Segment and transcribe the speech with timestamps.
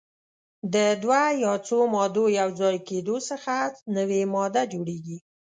[0.73, 3.53] د دوه یا څو مادو یو ځای کیدو څخه
[3.95, 5.17] نوې ماده جوړیږي.